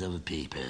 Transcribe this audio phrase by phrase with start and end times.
[0.00, 0.60] millions of people.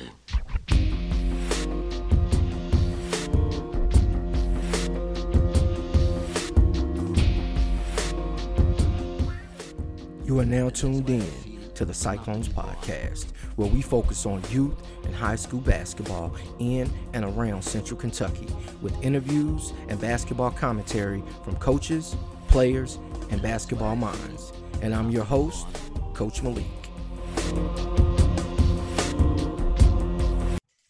[10.24, 11.26] You are now tuned in
[11.74, 13.26] to the Cyclones Podcast,
[13.56, 18.48] where we focus on youth and high school basketball in and around Central Kentucky
[18.82, 22.16] with interviews and basketball commentary from coaches,
[22.48, 22.98] players,
[23.30, 24.52] and basketball minds.
[24.82, 25.66] And I'm your host,
[26.14, 28.05] Coach Malik.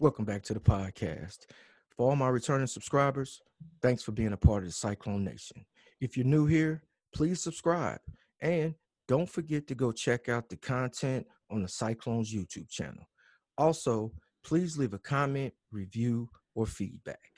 [0.06, 1.46] Welcome back to the podcast.
[1.96, 3.42] For all my returning subscribers,
[3.82, 5.66] thanks for being a part of the Cyclone Nation.
[6.00, 7.98] If you're new here, please subscribe
[8.40, 8.76] and
[9.08, 13.04] don't forget to go check out the content on the Cyclones YouTube channel.
[13.58, 14.12] Also,
[14.44, 17.32] please leave a comment, review, or feedback.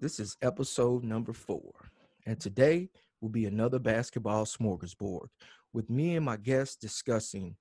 [0.00, 1.92] This is episode number four,
[2.26, 2.90] and today
[3.20, 5.28] will be another basketball smorgasbord
[5.72, 7.54] with me and my guests discussing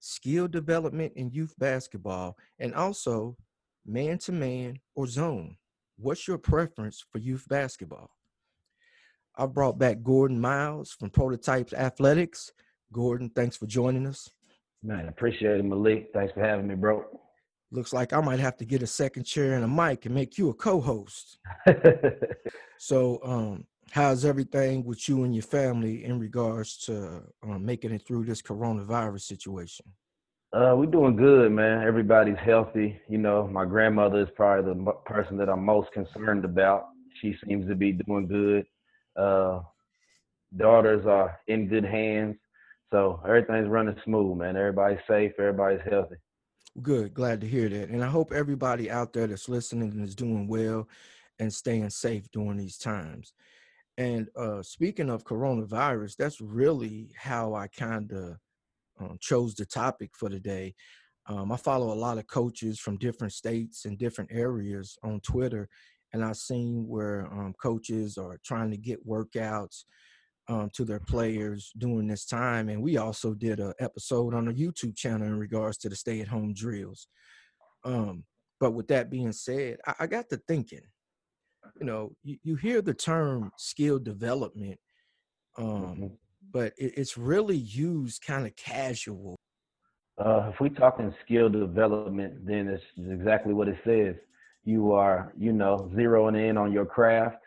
[0.00, 3.36] skill development in youth basketball and also
[3.86, 5.56] man to man or zone.
[5.96, 8.10] What's your preference for youth basketball?
[9.36, 12.52] I brought back Gordon Miles from Prototypes Athletics.
[12.92, 14.28] Gordon, thanks for joining us.
[14.82, 16.08] Man, appreciate it, Malik.
[16.12, 17.04] Thanks for having me, bro.
[17.70, 20.38] Looks like I might have to get a second chair and a mic and make
[20.38, 21.38] you a co-host.
[22.78, 28.06] so, um, how's everything with you and your family in regards to um, making it
[28.06, 29.86] through this coronavirus situation?
[30.52, 31.86] Uh, we're doing good, man.
[31.86, 33.00] Everybody's healthy.
[33.08, 36.86] You know, my grandmother is probably the person that I'm most concerned about.
[37.20, 38.66] She seems to be doing good.
[39.16, 39.60] Uh,
[40.56, 42.36] daughters are in good hands.
[42.90, 44.56] So everything's running smooth, man.
[44.56, 45.32] Everybody's safe.
[45.38, 46.16] Everybody's healthy.
[46.82, 47.14] Good.
[47.14, 47.88] Glad to hear that.
[47.90, 50.88] And I hope everybody out there that's listening is doing well
[51.38, 53.32] and staying safe during these times.
[54.00, 58.36] And uh, speaking of coronavirus, that's really how I kind of
[58.98, 60.74] um, chose the topic for today.
[61.26, 65.68] Um, I follow a lot of coaches from different states and different areas on Twitter,
[66.14, 69.84] and I've seen where um, coaches are trying to get workouts
[70.48, 72.70] um, to their players during this time.
[72.70, 76.54] And we also did an episode on the YouTube channel in regards to the stay-at-home
[76.54, 77.06] drills.
[77.84, 78.24] Um,
[78.58, 80.86] but with that being said, I, I got to thinking.
[81.78, 84.78] You know, you, you hear the term skill development,
[85.56, 86.06] um, mm-hmm.
[86.52, 89.36] but it, it's really used kind of casual.
[90.18, 94.16] Uh, if we're talking skill development, then it's exactly what it says
[94.64, 97.38] you are, you know, zeroing in on your craft,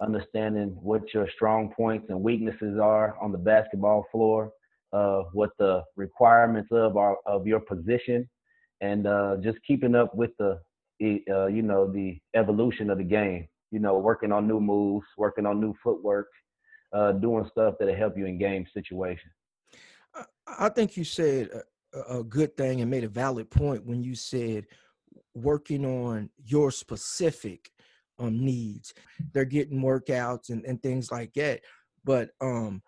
[0.00, 4.50] understanding what your strong points and weaknesses are on the basketball floor,
[4.92, 8.28] uh, what the requirements of are of your position,
[8.80, 10.58] and uh, just keeping up with the,
[11.30, 13.46] uh, you know, the evolution of the game.
[13.76, 16.28] You know, working on new moves, working on new footwork,
[16.94, 19.30] uh, doing stuff that'll help you in game situation.
[20.46, 21.50] I think you said
[21.92, 24.64] a, a good thing and made a valid point when you said
[25.34, 27.70] working on your specific
[28.18, 28.94] um, needs.
[29.34, 31.60] They're getting workouts and, and things like that.
[32.02, 32.80] But um,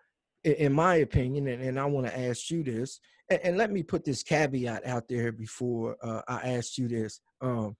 [0.43, 2.99] in, in my opinion, and, and I want to ask you this,
[3.29, 7.21] and, and, let me put this caveat out there before uh, I ask you this.
[7.41, 7.77] Um,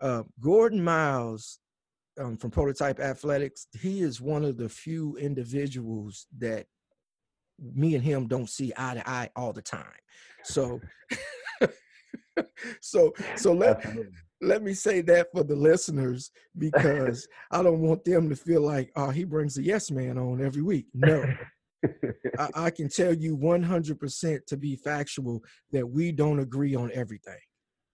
[0.00, 1.58] uh, Gordon Miles
[2.18, 6.66] um, from Prototype Athletics, he is one of the few individuals that
[7.74, 9.84] me and him don't see eye to eye all the time.
[10.44, 10.80] So
[12.80, 13.84] so so let
[14.40, 18.90] let me say that for the listeners because I don't want them to feel like
[18.96, 20.86] oh he brings a yes man on every week.
[20.94, 21.24] No.
[22.38, 25.42] I, I can tell you 100% to be factual
[25.72, 27.40] that we don't agree on everything.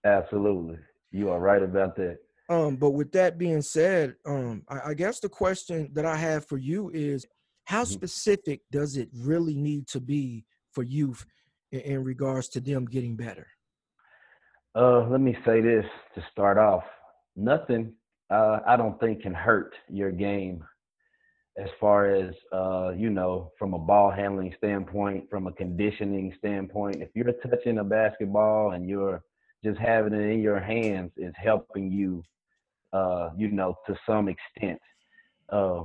[0.04, 0.76] Absolutely.
[1.10, 2.18] You are right about that.
[2.48, 6.46] Um, but with that being said, um, I, I guess the question that I have
[6.46, 7.26] for you is
[7.64, 7.92] how mm-hmm.
[7.92, 11.26] specific does it really need to be for youth
[11.72, 13.46] in, in regards to them getting better?
[14.74, 16.84] Uh, let me say this to start off.
[17.36, 17.92] Nothing,
[18.30, 20.64] uh, I don't think, can hurt your game
[21.58, 27.02] as far as, uh, you know, from a ball handling standpoint, from a conditioning standpoint.
[27.02, 29.22] If you're touching a basketball and you're
[29.64, 32.22] just having it in your hands, is helping you,
[32.92, 34.80] uh, you know, to some extent.
[35.50, 35.84] Uh,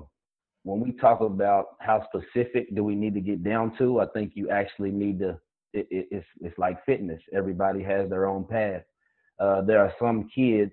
[0.64, 4.32] when we talk about how specific do we need to get down to, I think
[4.36, 5.38] you actually need to
[5.74, 7.22] it, it, it's it's like fitness.
[7.34, 8.84] Everybody has their own path.
[9.40, 10.72] Uh, there are some kids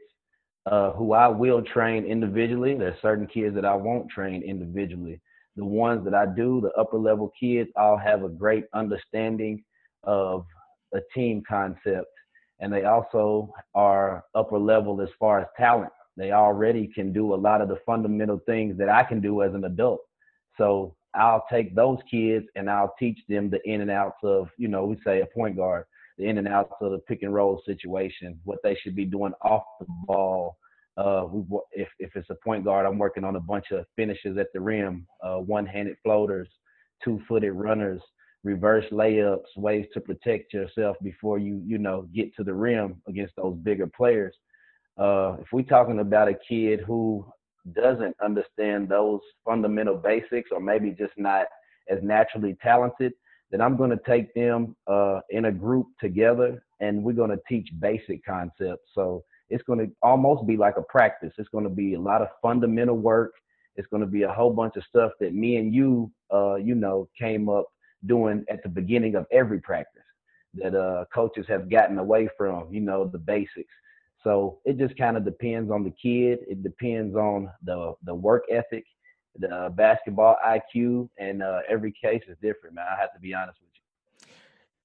[0.66, 2.74] uh, who I will train individually.
[2.74, 5.20] There's certain kids that I won't train individually.
[5.56, 9.64] The ones that I do, the upper level kids, all have a great understanding
[10.04, 10.44] of
[10.94, 12.06] a team concept,
[12.60, 15.92] and they also are upper level as far as talent.
[16.20, 19.54] They already can do a lot of the fundamental things that I can do as
[19.54, 20.02] an adult.
[20.58, 24.68] So I'll take those kids and I'll teach them the in and outs of, you
[24.68, 25.84] know, we say a point guard.
[26.18, 29.32] the in and outs of the pick and roll situation, what they should be doing
[29.42, 30.56] off the ball.
[30.96, 31.26] Uh,
[31.72, 34.60] if if it's a point guard, I'm working on a bunch of finishes at the
[34.60, 36.48] rim, uh, one-handed floaters,
[37.02, 38.02] two-footed runners,
[38.44, 43.34] reverse layups, ways to protect yourself before you you know get to the rim against
[43.36, 44.34] those bigger players.
[45.00, 47.24] Uh, if we're talking about a kid who
[47.74, 51.46] doesn't understand those fundamental basics, or maybe just not
[51.88, 53.12] as naturally talented,
[53.50, 57.40] then I'm going to take them uh, in a group together, and we're going to
[57.48, 58.90] teach basic concepts.
[58.94, 61.32] So it's going to almost be like a practice.
[61.38, 63.32] It's going to be a lot of fundamental work.
[63.76, 66.74] It's going to be a whole bunch of stuff that me and you, uh, you
[66.74, 67.66] know, came up
[68.06, 70.02] doing at the beginning of every practice
[70.54, 73.72] that uh, coaches have gotten away from, you know, the basics.
[74.22, 76.40] So it just kind of depends on the kid.
[76.48, 78.84] It depends on the the work ethic,
[79.38, 82.86] the basketball IQ, and uh, every case is different, man.
[82.90, 83.80] I have to be honest with you.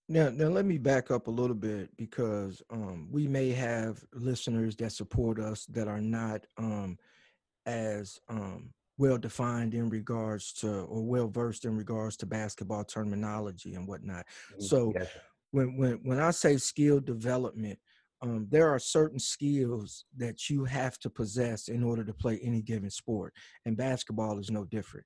[0.07, 4.75] Now, now let me back up a little bit because um, we may have listeners
[4.77, 6.97] that support us that are not um,
[7.65, 13.73] as um, well defined in regards to or well versed in regards to basketball terminology
[13.73, 14.25] and whatnot.
[14.53, 14.63] Mm-hmm.
[14.63, 14.93] So,
[15.51, 17.79] when when when I say skill development,
[18.25, 22.61] um, there are certain skills that you have to possess in order to play any
[22.61, 23.33] given sport,
[23.65, 25.05] and basketball is no different.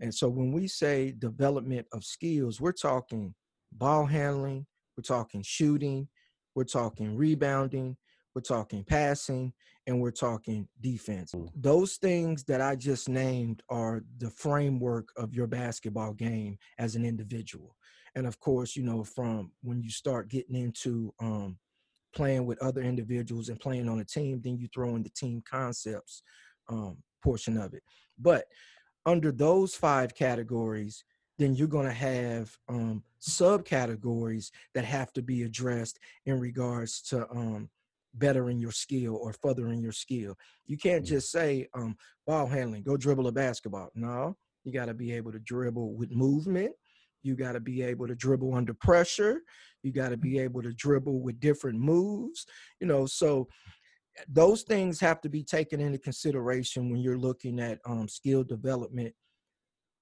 [0.00, 3.34] And so when we say development of skills, we're talking
[3.72, 4.66] ball handling,
[4.96, 6.08] we're talking shooting,
[6.54, 7.96] we're talking rebounding,
[8.34, 9.52] we're talking passing,
[9.86, 11.34] and we're talking defense.
[11.54, 17.06] Those things that I just named are the framework of your basketball game as an
[17.06, 17.74] individual.
[18.14, 21.56] And of course, you know, from when you start getting into um,
[22.14, 25.42] playing with other individuals and playing on a team, then you throw in the team
[25.48, 26.22] concepts
[26.68, 27.82] um, portion of it.
[28.18, 28.44] But
[29.06, 31.04] under those five categories,
[31.38, 37.28] then you're going to have um, subcategories that have to be addressed in regards to
[37.30, 37.70] um,
[38.14, 40.36] bettering your skill or furthering your skill.
[40.66, 41.96] You can't just say um,
[42.26, 43.90] ball handling, go dribble a basketball.
[43.94, 46.72] No, you got to be able to dribble with movement.
[47.22, 49.40] You got to be able to dribble under pressure.
[49.82, 50.44] You got to be mm-hmm.
[50.44, 52.46] able to dribble with different moves.
[52.80, 53.48] You know, so
[54.18, 58.44] eh, those things have to be taken into consideration when you're looking at um, skill
[58.44, 59.14] development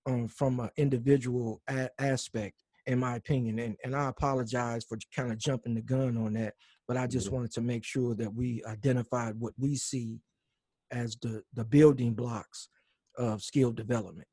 [0.07, 3.59] um, from an individual a- aspect, in my opinion.
[3.59, 6.55] And, and I apologize for kind of jumping the gun on that,
[6.87, 10.21] but I just wanted to make sure that we identified what we see
[10.93, 12.69] as the, the building blocks
[13.19, 14.29] of skill development.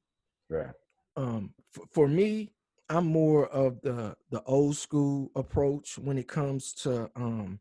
[0.49, 0.73] Right.
[1.15, 1.53] Um,
[1.93, 2.52] for me,
[2.89, 7.59] I'm more of the the old school approach when it comes to um,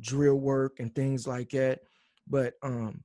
[0.00, 1.80] drill work and things like that.
[2.26, 3.02] But um,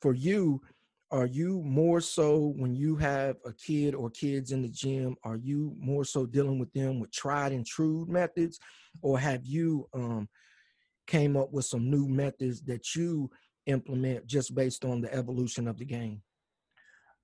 [0.00, 0.62] for you,
[1.10, 5.16] are you more so when you have a kid or kids in the gym?
[5.24, 8.60] Are you more so dealing with them with tried and true methods,
[9.02, 10.28] or have you um,
[11.06, 13.30] came up with some new methods that you
[13.66, 16.22] implement just based on the evolution of the game?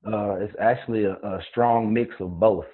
[0.04, 2.66] Uh, it's actually a, a strong mix of both.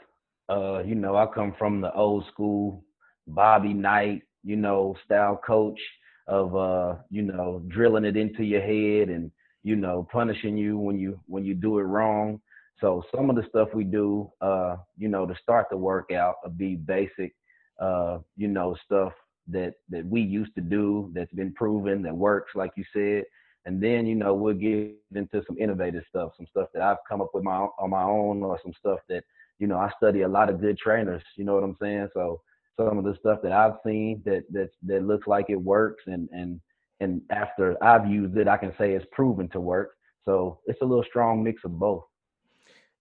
[0.48, 2.84] Uh, you know, I come from the old school
[3.26, 5.80] Bobby Knight, you know, style coach
[6.26, 9.30] of uh, you know, drilling it into your head and,
[9.62, 12.40] you know, punishing you when you when you do it wrong.
[12.80, 16.50] So some of the stuff we do, uh, you know, to start the workout will
[16.50, 17.34] be basic,
[17.80, 19.12] uh, you know, stuff
[19.48, 23.24] that that we used to do that's been proven that works, like you said.
[23.64, 27.20] And then, you know, we'll get into some innovative stuff, some stuff that I've come
[27.20, 29.22] up with my on my own, or some stuff that
[29.62, 31.22] you know, I study a lot of good trainers.
[31.36, 32.08] You know what I'm saying?
[32.14, 32.40] So
[32.76, 36.28] some of the stuff that I've seen that that that looks like it works, and
[36.32, 36.60] and
[36.98, 39.92] and after I've used it, I can say it's proven to work.
[40.24, 42.02] So it's a little strong mix of both.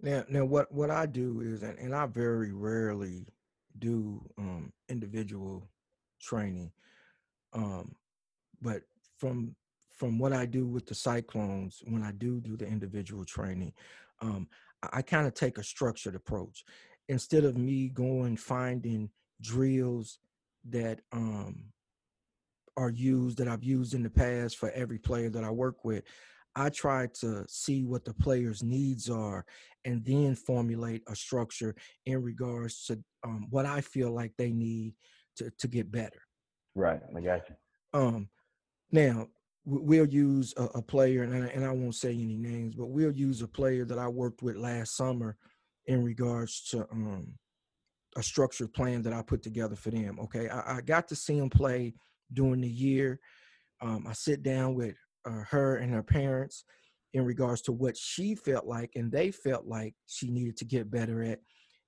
[0.03, 3.25] Now, now what what I do is, and, and I very rarely
[3.79, 5.67] do um, individual
[6.21, 6.71] training,
[7.53, 7.95] um,
[8.61, 8.83] but
[9.17, 9.55] from
[9.97, 13.73] from what I do with the Cyclones, when I do do the individual training,
[14.21, 14.47] um,
[14.91, 16.63] I kind of take a structured approach
[17.07, 19.09] instead of me going finding
[19.41, 20.19] drills
[20.69, 21.65] that um,
[22.77, 26.03] are used that I've used in the past for every player that I work with.
[26.55, 29.45] I try to see what the player's needs are
[29.85, 34.93] and then formulate a structure in regards to um, what I feel like they need
[35.37, 36.21] to, to get better.
[36.75, 37.01] Right.
[37.15, 37.55] I got you.
[37.93, 38.29] Um,
[38.91, 39.27] now,
[39.65, 43.11] we'll use a, a player, and I, and I won't say any names, but we'll
[43.11, 45.37] use a player that I worked with last summer
[45.85, 47.33] in regards to um,
[48.17, 50.19] a structured plan that I put together for them.
[50.19, 51.93] Okay, I, I got to see them play
[52.33, 53.19] during the year.
[53.81, 56.63] Um, I sit down with uh, her and her parents
[57.13, 60.89] in regards to what she felt like and they felt like she needed to get
[60.89, 61.39] better at.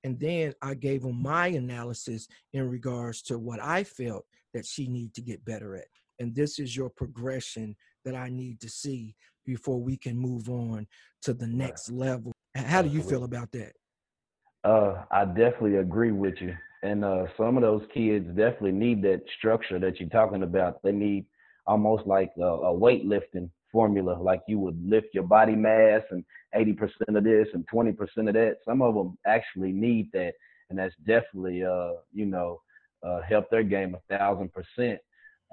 [0.04, 4.88] and then I gave them my analysis in regards to what I felt that she
[4.88, 5.88] needed to get better at.
[6.20, 9.16] And this is your progression that I need to see
[9.46, 10.88] before we can move on
[11.24, 12.32] to the next level.
[12.56, 13.74] How do you feel about that?
[14.64, 16.56] Uh, I definitely agree with you.
[16.84, 20.82] And uh, some of those kids definitely need that structure that you're talking about.
[20.84, 21.26] They need
[21.66, 26.24] almost like a, a weightlifting formula, like you would lift your body mass and
[26.56, 28.58] 80% of this and 20% of that.
[28.66, 30.34] Some of them actually need that,
[30.70, 32.62] and that's definitely, uh, you know,
[33.02, 35.00] uh, help their game a thousand percent.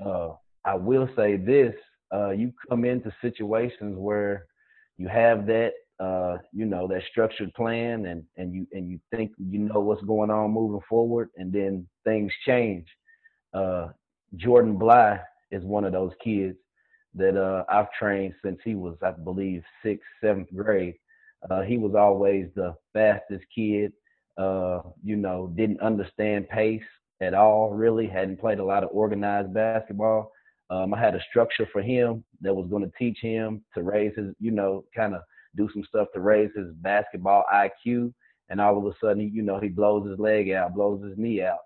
[0.04, 0.30] Uh,
[0.70, 1.74] I will say this:
[2.14, 4.46] uh, you come into situations where
[4.98, 9.32] you have that uh, you know that structured plan and and you and you think
[9.38, 12.86] you know what's going on moving forward and then things change.
[13.52, 13.88] Uh,
[14.36, 15.18] jordan bly
[15.50, 16.56] is one of those kids
[17.14, 20.94] that uh, i've trained since he was i believe sixth seventh grade.
[21.50, 23.92] Uh, he was always the fastest kid
[24.38, 29.52] uh, you know didn't understand pace at all really hadn't played a lot of organized
[29.52, 30.30] basketball
[30.70, 34.14] um, i had a structure for him that was going to teach him to raise
[34.16, 35.22] his you know kind of
[35.56, 38.12] do some stuff to raise his basketball IQ,
[38.48, 41.42] and all of a sudden, you know, he blows his leg out, blows his knee
[41.42, 41.58] out.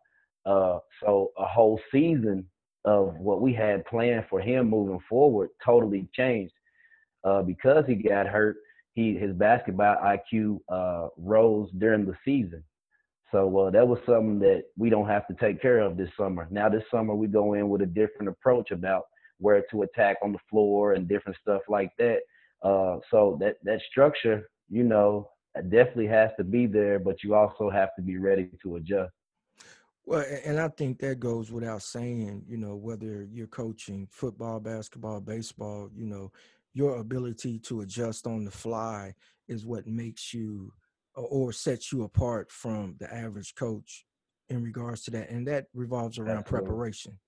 [0.46, 2.46] Uh, so a whole season
[2.84, 6.52] of what we had planned for him moving forward totally changed
[7.24, 8.56] uh, because he got hurt.
[8.92, 12.62] He his basketball IQ uh, rose during the season.
[13.34, 16.46] So uh, that was something that we don't have to take care of this summer.
[16.52, 19.06] Now this summer we go in with a different approach about
[19.38, 22.20] where to attack on the floor and different stuff like that.
[22.62, 25.28] Uh, so that that structure, you know,
[25.68, 29.12] definitely has to be there, but you also have to be ready to adjust.
[30.06, 35.20] Well, and I think that goes without saying, you know, whether you're coaching football, basketball,
[35.20, 36.30] baseball, you know,
[36.72, 39.12] your ability to adjust on the fly
[39.48, 40.72] is what makes you
[41.14, 44.04] or sets you apart from the average coach
[44.48, 45.30] in regards to that.
[45.30, 46.68] And that revolves around Absolutely.
[46.68, 47.18] preparation.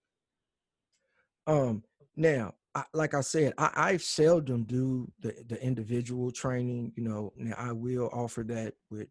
[1.47, 1.83] Um,
[2.17, 6.93] now, I, like I said, I, I seldom do the, the individual training.
[6.97, 9.09] You know, now I will offer that with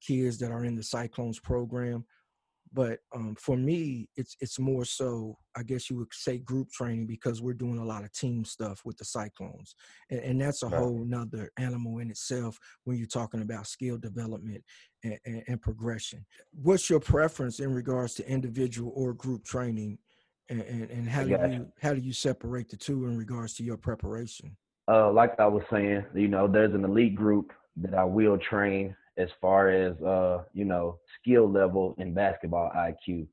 [0.00, 2.04] kids that are in the Cyclones program,
[2.72, 5.36] but um, for me, it's it's more so.
[5.56, 8.82] I guess you would say group training because we're doing a lot of team stuff
[8.84, 9.74] with the Cyclones,
[10.10, 10.78] and, and that's a right.
[10.78, 14.62] whole nother animal in itself when you're talking about skill development
[15.02, 16.24] and, and, and progression.
[16.52, 19.98] What's your preference in regards to individual or group training?
[20.50, 23.62] and, and, and how do you how do you separate the two in regards to
[23.62, 24.56] your preparation?
[24.88, 28.96] Uh, like I was saying, you know, there's an elite group that I will train
[29.18, 33.26] as far as uh, you know, skill level in basketball IQ.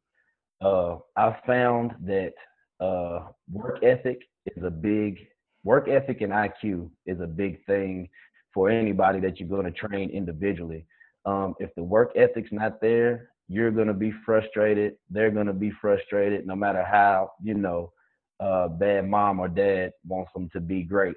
[0.62, 2.34] Uh, I've found that
[2.80, 5.20] uh, work ethic is a big
[5.64, 8.10] work ethic and IQ is a big thing
[8.54, 10.86] for anybody that you're going to train individually.
[11.26, 14.96] Um, if the work ethic's not there, you're going to be frustrated.
[15.10, 17.92] They're going to be frustrated no matter how, you know,
[18.40, 21.16] uh, bad mom or dad wants them to be great.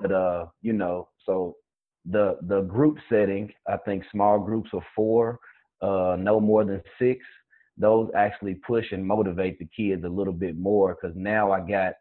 [0.00, 1.56] But, uh, you know, so
[2.10, 5.38] the, the group setting, I think small groups of four,
[5.82, 7.24] uh, no more than six,
[7.76, 11.92] those actually push and motivate the kids a little bit more because now I got,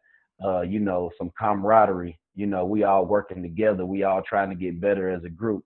[0.44, 2.20] uh, you know, some camaraderie.
[2.36, 3.86] You know, we all working together.
[3.86, 5.64] We all trying to get better as a group.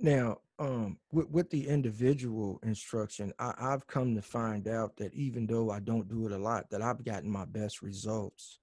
[0.00, 5.46] Now, um, with, with the individual instruction, I, I've come to find out that even
[5.46, 8.58] though I don't do it a lot, that I've gotten my best results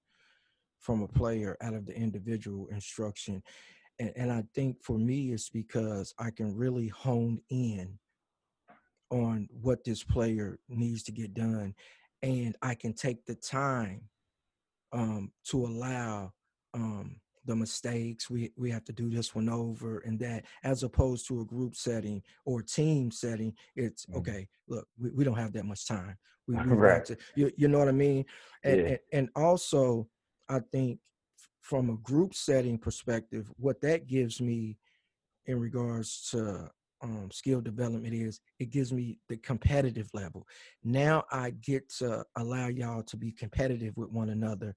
[0.78, 3.42] from a player out of the individual instruction.
[3.98, 7.98] And, and I think for me, it's because I can really hone in
[9.10, 11.74] on what this player needs to get done.
[12.22, 14.02] And I can take the time
[14.92, 16.32] um, to allow
[16.74, 21.26] um, the mistakes we we have to do this one over and that as opposed
[21.28, 24.18] to a group setting or team setting it's mm-hmm.
[24.18, 26.16] okay look we, we don't have that much time
[26.48, 27.04] we, we right.
[27.04, 28.24] to, you, you know what i mean
[28.64, 28.86] and, yeah.
[28.86, 30.06] and, and also
[30.48, 30.98] i think
[31.68, 34.76] from a group setting perspective what that gives me
[35.46, 36.70] in regards to
[37.02, 40.46] um, skill development is it gives me the competitive level
[40.84, 44.74] now i get to allow y'all to be competitive with one another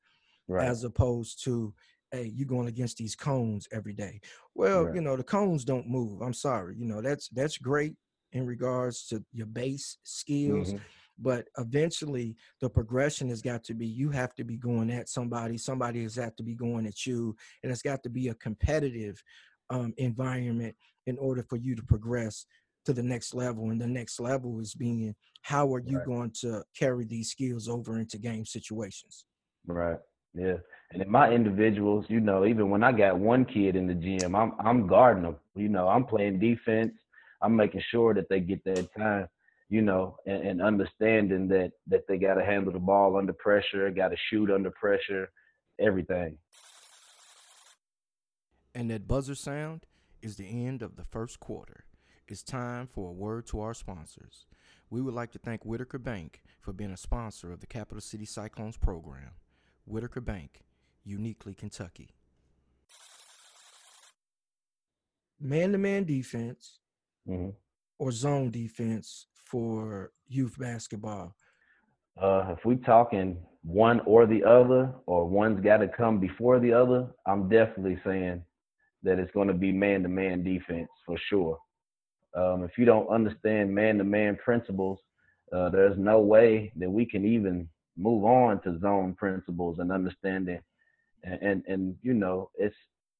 [0.47, 0.67] right.
[0.67, 1.73] as opposed to
[2.11, 4.19] hey, you're going against these cones every day.
[4.55, 4.95] Well, right.
[4.95, 6.21] you know, the cones don't move.
[6.21, 6.75] I'm sorry.
[6.77, 7.93] You know, that's that's great
[8.31, 10.69] in regards to your base skills.
[10.69, 10.83] Mm-hmm.
[11.21, 15.57] But eventually the progression has got to be you have to be going at somebody,
[15.57, 19.21] somebody has got to be going at you, and it's got to be a competitive
[19.69, 20.75] um, environment
[21.07, 22.45] in order for you to progress
[22.85, 23.71] to the next level.
[23.71, 26.05] And the next level is being how are you right.
[26.05, 29.25] going to carry these skills over into game situations?
[29.65, 29.97] Right.
[30.33, 30.57] Yeah.
[30.91, 34.35] And in my individuals, you know, even when I got one kid in the gym,
[34.35, 35.35] I'm I'm guarding them.
[35.55, 36.93] You know, I'm playing defense.
[37.41, 39.27] I'm making sure that they get that time,
[39.69, 43.89] you know, and, and understanding that that they got to handle the ball under pressure,
[43.91, 45.29] got to shoot under pressure,
[45.79, 46.37] everything.
[48.73, 49.85] And that buzzer sound
[50.21, 51.85] is the end of the first quarter.
[52.27, 54.45] It's time for a word to our sponsors.
[54.89, 58.25] We would like to thank Whitaker Bank for being a sponsor of the Capital City
[58.25, 59.31] Cyclones program.
[59.85, 60.61] Whitaker Bank,
[61.03, 62.09] uniquely Kentucky.
[65.39, 66.79] Man to man defense
[67.25, 67.49] hmm
[67.99, 71.35] or zone defense for youth basketball?
[72.21, 76.73] Uh, if we talking one or the other, or one's got to come before the
[76.73, 78.43] other, I'm definitely saying
[79.03, 81.57] that it's going to be man-to-man defense for sure.
[82.35, 84.99] Um, if you don't understand man-to-man principles,
[85.51, 90.59] uh, there's no way that we can even move on to zone principles and understanding.
[91.23, 92.75] And, and and you know, it's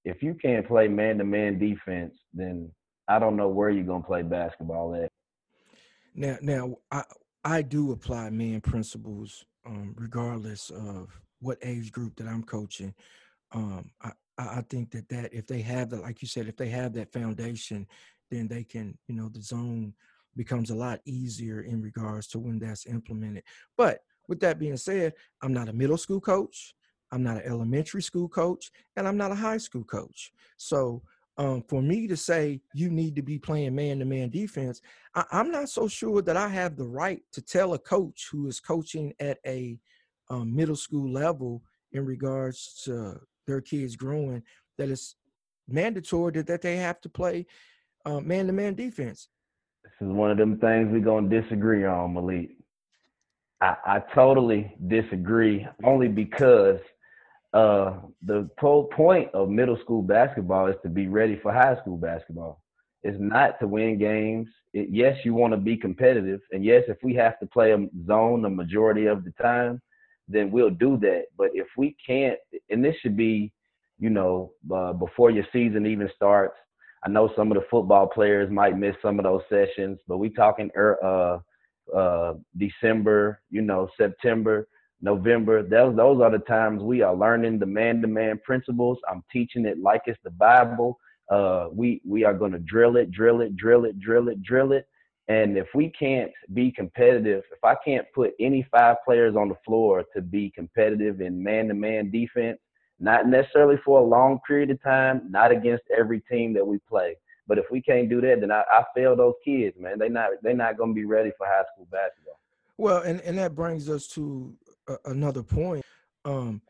[0.06, 2.72] if you can't play man-to-man defense, then
[3.08, 5.12] I don't know where you're gonna play basketball at.
[6.20, 7.04] Now, now I
[7.46, 12.94] I do apply man principles um, regardless of what age group that I'm coaching.
[13.54, 16.68] Um, I I think that that if they have that, like you said, if they
[16.70, 17.88] have that foundation,
[18.30, 19.94] then they can, you know, the zone
[20.36, 23.44] becomes a lot easier in regards to when that's implemented.
[23.78, 26.76] But with that being said, I'm not a middle school coach,
[27.14, 30.34] I'm not an elementary school coach, and I'm not a high school coach.
[30.58, 31.02] So
[31.40, 34.82] um, for me to say you need to be playing man-to-man defense,
[35.16, 38.48] I, I'm not so sure that I have the right to tell a coach who
[38.48, 39.80] is coaching at a
[40.30, 44.44] um, middle school level in regards to their kids growing
[44.78, 45.16] that it's
[45.68, 47.46] mandatory that, that they have to play
[48.06, 49.30] uh, man-to-man defense.
[49.84, 52.50] This is one of them things we're gonna disagree on, Malik.
[53.62, 56.80] I, I totally disagree, only because
[57.54, 61.98] uh, the whole point of middle school basketball is to be ready for high school
[61.98, 62.62] basketball.
[63.04, 64.48] It's not to win games.
[64.74, 67.88] It, yes, you want to be competitive, and yes, if we have to play a
[68.06, 69.82] zone the majority of the time,
[70.28, 71.24] then we'll do that.
[71.38, 72.38] But if we can't,
[72.70, 73.52] and this should be,
[73.98, 76.56] you know, uh, before your season even starts.
[77.04, 80.30] I know some of the football players might miss some of those sessions, but we
[80.30, 81.38] talking uh,
[81.96, 84.68] uh, December, you know, September,
[85.02, 85.64] November.
[85.64, 88.98] Those those are the times we are learning the man-to-man principles.
[89.10, 91.00] I'm teaching it like it's the Bible.
[91.30, 94.72] Uh, we we are going to drill it, drill it, drill it, drill it, drill
[94.74, 94.88] it.
[95.28, 99.56] And if we can't be competitive, if I can't put any five players on the
[99.64, 102.58] floor to be competitive in man-to-man defense,
[103.00, 107.16] not necessarily for a long period of time, not against every team that we play.
[107.48, 110.00] But if we can't do that, then I, I fail those kids, man.
[110.00, 112.40] They not they're not going to be ready for high school basketball.
[112.78, 114.56] Well, and, and that brings us to
[114.90, 115.86] a, another point.
[116.26, 116.62] Um,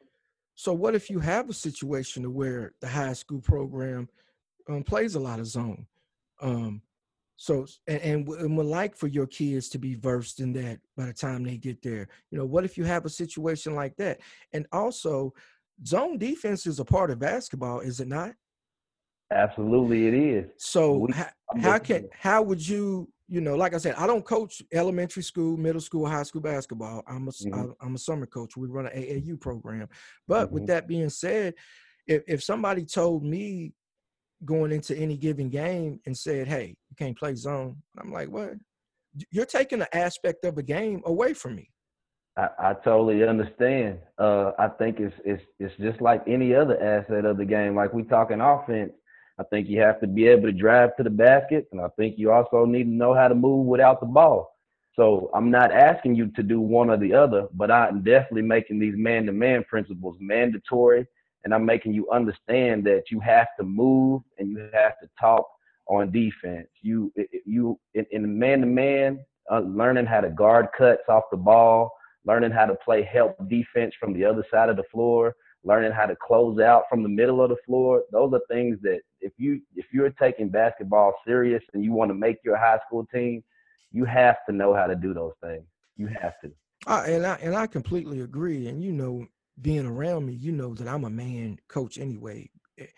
[0.56, 4.10] so what if you have a situation where the high school program
[4.68, 5.88] um, plays a lot of zone?
[6.42, 6.82] Um,
[7.38, 11.06] so and, and, and would like for your kids to be versed in that by
[11.06, 12.10] the time they get there.
[12.32, 14.20] You know, what if you have a situation like that?
[14.52, 15.34] And also,
[15.86, 18.34] zone defense is a part of basketball, is it not?
[19.32, 20.52] Absolutely, it is.
[20.58, 21.30] So We- how,
[21.62, 25.56] how can how would you you know like I said I don't coach elementary school,
[25.58, 27.04] middle school, high school basketball.
[27.08, 27.54] I'm a Mhm.
[27.82, 28.58] I- I'm a summer coach.
[28.58, 29.88] We run an AAU program.
[30.28, 30.68] But with Mhm.
[30.68, 31.54] that being said,
[32.08, 33.74] if if somebody told me
[34.46, 38.54] going into any given game and said, "Hey, you can't play zone," I'm like, "What?
[39.32, 41.70] You're taking an aspect of a game away from me."
[42.38, 44.00] I, I totally understand.
[44.18, 47.76] Uh, I think it's it's it's just like any other asset of the game.
[47.76, 48.94] Like we talking offense,
[49.40, 52.16] I think you have to be able to drive to the basket, and I think
[52.18, 54.56] you also need to know how to move without the ball.
[54.96, 58.80] So I'm not asking you to do one or the other, but I'm definitely making
[58.80, 61.08] these man-to-man principles mandatory,
[61.46, 65.48] and I'm making you understand that you have to move and you have to talk
[65.88, 66.68] on defense.
[66.82, 67.14] You
[67.46, 71.94] you in, in man-to-man, uh, learning how to guard cuts off the ball
[72.26, 76.06] learning how to play help defense from the other side of the floor, learning how
[76.06, 78.04] to close out from the middle of the floor.
[78.12, 82.16] Those are things that if you if you're taking basketball serious and you want to
[82.16, 83.44] make your high school team,
[83.92, 85.66] you have to know how to do those things.
[85.98, 86.52] You have to.
[86.88, 88.68] I, and I and I completely agree.
[88.68, 89.26] And you know,
[89.62, 92.50] being around me, you know that I'm a man coach anyway.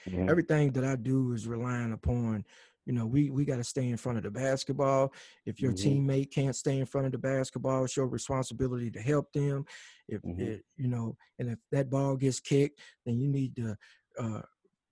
[0.08, 0.30] Mhm.
[0.30, 2.46] Everything that I do is relying upon,
[2.92, 5.14] you know, we we got to stay in front of the basketball.
[5.46, 6.06] If your Mhm.
[6.06, 9.64] teammate can't stay in front of the basketball, it's your responsibility to help them.
[10.10, 10.42] If Mhm.
[10.42, 13.78] it, you know, and if that ball gets kicked, then you need to
[14.20, 14.42] uh,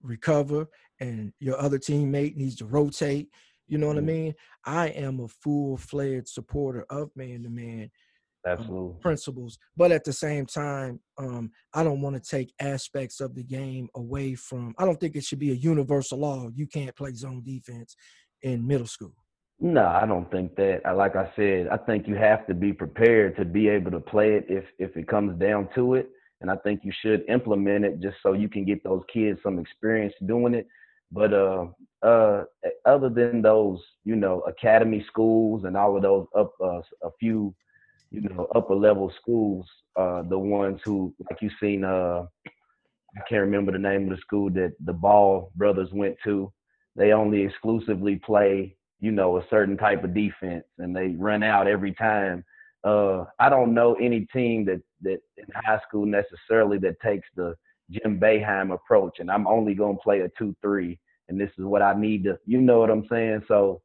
[0.01, 0.65] recover,
[1.01, 3.33] and your other teammate needs to rotate.
[3.67, 4.05] You know what I Mhm.
[4.05, 4.35] mean?
[4.63, 7.91] I am a full fledged supporter of man to man
[8.47, 8.95] Absolutely.
[9.02, 13.43] principles but at the same time um i don't want to take aspects of the
[13.43, 17.13] game away from i don't think it should be a universal law you can't play
[17.13, 17.95] zone defense
[18.43, 19.13] in middle school
[19.60, 20.84] No, I don't think that.
[20.95, 24.36] Like I said, I think you have to be prepared to be able to play
[24.36, 26.10] it if if it comes down to it.
[26.41, 29.60] And I think you should implement it just so you can get those kids some
[29.60, 30.65] experience doing it.
[31.12, 31.65] But uh,
[32.02, 32.43] uh,
[32.86, 37.54] other than those, you know, academy schools and all of those up uh, a few,
[38.12, 43.41] you know, upper level schools, uh, the ones who like you seen, uh, I can't
[43.41, 46.52] remember the name of the school that the Ball brothers went to.
[46.95, 51.67] They only exclusively play you know, a certain type of defense and they run out
[51.67, 52.43] every time.
[52.84, 57.56] Uh, I don't know any team that, that in high school necessarily that takes the
[57.89, 61.65] Jim Boeheim approach and I'm only going to play a 2 3 and this is
[61.65, 63.43] what I need to, you know what I'm saying?
[63.48, 63.82] So,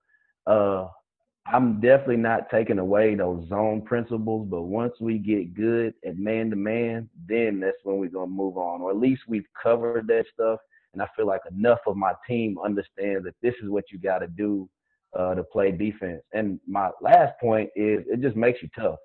[0.46, 0.88] uh,
[1.46, 6.48] I'm definitely not taking away those zone principles, but once we get good at man
[6.50, 10.24] to man, then that's when we're gonna move on, or at least we've covered that
[10.32, 10.58] stuff.
[10.94, 14.20] And I feel like enough of my team understands that this is what you got
[14.20, 14.68] to do
[15.14, 16.22] uh, to play defense.
[16.32, 18.98] And my last point is it just makes you tough.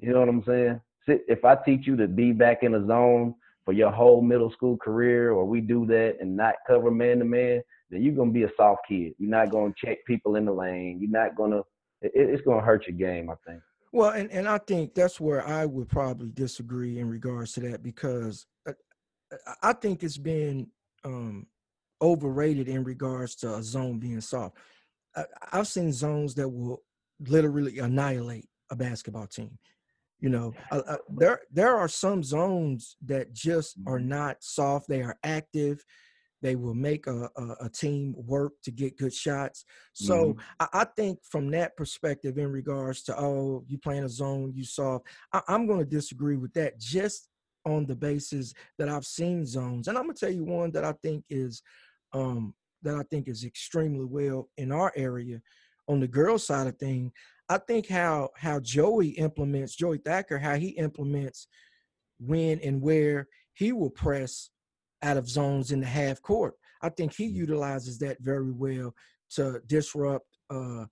[0.00, 0.80] You know what I'm saying?
[1.06, 4.76] If I teach you to be back in a zone for your whole middle school
[4.76, 8.44] career, or we do that and not cover man to man, then you're gonna be
[8.44, 9.12] a soft kid.
[9.18, 10.98] You're not gonna check people in the lane.
[11.00, 11.60] You're not gonna.
[12.00, 13.60] It, it's gonna hurt your game, I think.
[13.92, 17.82] Well, and, and I think that's where I would probably disagree in regards to that
[17.82, 18.72] because uh,
[19.62, 20.68] I think it's been
[21.04, 21.46] um,
[22.00, 24.56] overrated in regards to a zone being soft.
[25.52, 26.82] I've seen zones that will
[27.20, 29.58] literally annihilate a basketball team.
[30.20, 34.08] You know, uh, uh, there there are some zones that just are mm-hmm.
[34.08, 34.88] not soft.
[34.88, 35.84] They are active.
[36.42, 39.64] They will make a, a, a team work to get good shots.
[39.94, 40.40] So mm-hmm.
[40.60, 44.64] I, I, think from that perspective, in regards to oh, you playing a zone, you
[44.64, 45.06] soft.
[45.32, 46.78] I, I'm going to disagree with that.
[46.78, 47.28] Just
[47.64, 50.92] on the basis that I've seen zones, and I'm gonna tell you one that I
[51.02, 51.62] think is
[52.12, 55.40] um, that I think is extremely well in our area.
[55.88, 57.12] On the girls' side of thing,
[57.48, 61.46] I think how how Joey implements Joey Thacker, how he implements
[62.18, 64.50] when and where he will press
[65.02, 66.54] out of zones in the half court.
[66.80, 67.36] I think he mm-hmm.
[67.36, 68.94] utilizes that very well
[69.30, 70.84] to disrupt uh,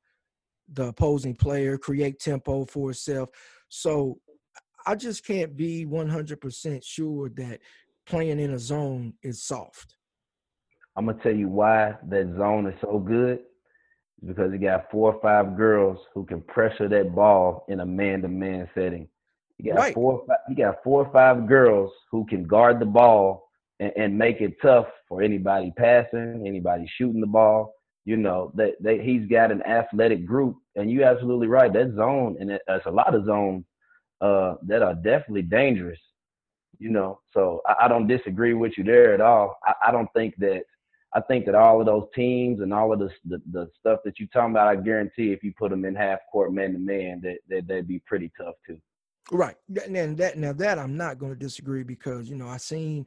[0.73, 3.31] the opposing player, create tempo for himself.
[3.69, 4.19] So
[4.87, 7.61] I just can't be 100% sure that
[8.07, 9.97] playing in a zone is soft.
[10.97, 13.41] I'm gonna tell you why that zone is so good.
[14.27, 18.69] Because you got four or five girls who can pressure that ball in a man-to-man
[18.75, 19.09] setting.
[19.57, 19.95] You got right.
[19.95, 23.50] four, you got four or five girls who can guard the ball
[23.81, 27.75] and, and, make it tough for anybody passing, anybody shooting the ball.
[28.05, 31.73] You know that he's got an athletic group, and you're absolutely right.
[31.73, 33.65] That zone, and it's a lot of zones
[34.21, 36.01] uh, that are definitely dangerous.
[36.79, 39.59] You know, so I, I don't disagree with you there at all.
[39.65, 40.63] I, I don't think that
[41.15, 44.19] I think that all of those teams and all of the, the, the stuff that
[44.19, 47.21] you're talking about, I guarantee if you put them in half court man to man,
[47.23, 48.79] that, that they'd be pretty tough too.
[49.33, 49.57] Right.
[49.87, 53.07] And that now that I'm not going to disagree because you know I seen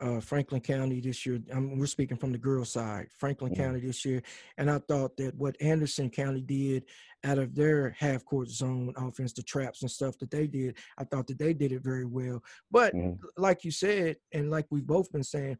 [0.00, 1.40] uh, Franklin County this year.
[1.54, 3.54] I mean, we're speaking from the girls' side, Franklin.
[3.54, 4.22] County this year,
[4.58, 6.84] and I thought that what Anderson County did
[7.24, 11.04] out of their half court zone offense, the traps and stuff that they did, I
[11.04, 12.42] thought that they did it very well.
[12.70, 13.24] But mm-hmm.
[13.36, 15.58] like you said, and like we've both been saying,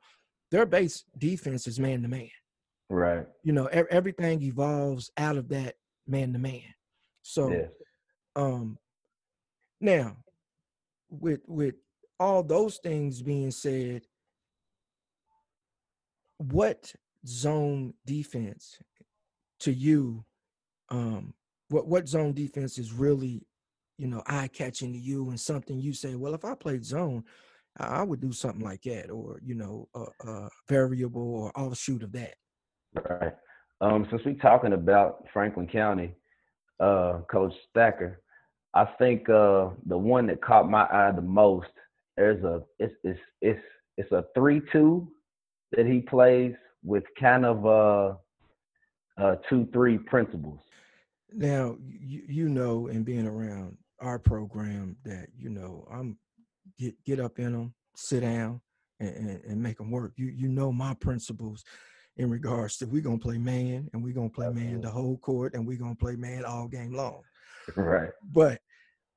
[0.50, 2.30] their base defense is man to man.
[2.88, 3.26] Right.
[3.42, 5.74] You know, e- everything evolves out of that
[6.06, 6.62] man to man.
[7.22, 7.70] So, yes.
[8.36, 8.78] um,
[9.80, 10.16] now
[11.10, 11.74] with with
[12.18, 14.02] all those things being said,
[16.38, 16.92] what
[17.26, 18.78] zone defense
[19.60, 20.24] to you,
[20.90, 21.34] um,
[21.68, 23.46] what what zone defense is really,
[23.98, 27.24] you know, eye catching to you and something you say, well, if I played zone,
[27.78, 32.34] I would do something like that, or you know, a, variable or offshoot of that.
[32.94, 33.32] Right.
[33.80, 36.14] Um, since we're talking about Franklin County,
[36.80, 38.22] uh, Coach Thacker,
[38.74, 41.68] I think uh, the one that caught my eye the most
[42.16, 43.60] there's a it's it's it's
[43.96, 45.08] it's a three two
[45.76, 48.14] that he plays with kind of uh,
[49.18, 50.60] uh two three principles.
[51.32, 56.18] Now you you know, and being around our program, that you know I'm
[56.78, 58.60] get get up in them, sit down,
[59.00, 60.12] and, and, and make them work.
[60.16, 61.62] You you know my principles
[62.16, 65.54] in regards to we're gonna play man and we're gonna play man the whole court
[65.54, 67.22] and we're gonna play man all game long.
[67.74, 68.10] Right.
[68.22, 68.60] But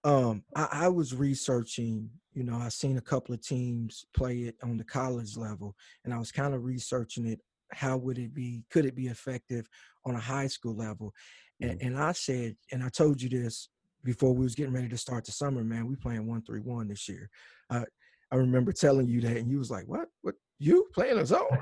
[0.03, 4.55] um I, I, was researching, you know, I seen a couple of teams play it
[4.63, 7.39] on the college level, and I was kind of researching it.
[7.73, 8.63] How would it be?
[8.71, 9.67] Could it be effective
[10.05, 11.13] on a high school level?
[11.61, 11.87] And, mm-hmm.
[11.87, 13.69] and I said, and I told you this
[14.03, 16.87] before we was getting ready to start the summer, man, we playing one three one
[16.87, 17.29] this year.
[17.69, 17.83] Uh,
[18.31, 20.07] I remember telling you that, and you was like, "What?
[20.21, 20.35] What?
[20.59, 21.47] You playing a zone?"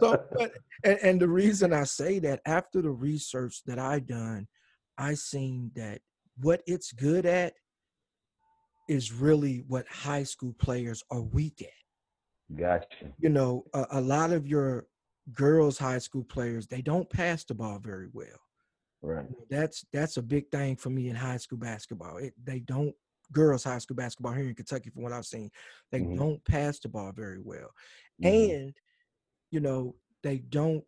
[0.00, 0.52] so, but
[0.84, 4.46] and, and the reason I say that after the research that I done,
[4.96, 6.00] I seen that
[6.40, 7.54] what it's good at
[8.88, 12.56] is really what high school players are weak at.
[12.56, 13.12] Gotcha.
[13.18, 14.86] You know, a, a lot of your
[15.32, 18.40] girls high school players they don't pass the ball very well.
[19.02, 19.26] Right.
[19.50, 22.18] That's that's a big thing for me in high school basketball.
[22.18, 22.94] It, they don't
[23.32, 25.50] girls high school basketball here in Kentucky, from what I've seen,
[25.92, 26.16] they mm-hmm.
[26.16, 27.70] don't pass the ball very well,
[28.22, 28.52] mm-hmm.
[28.54, 28.74] and
[29.50, 30.84] you know they don't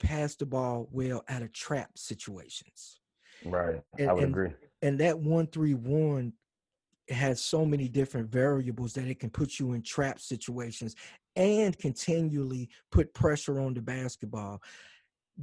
[0.00, 3.00] pass the ball well out of trap situations.
[3.44, 4.50] Right, and, I would and, agree.
[4.82, 6.32] And that one three one
[7.08, 10.94] has so many different variables that it can put you in trap situations
[11.36, 14.60] and continually put pressure on the basketball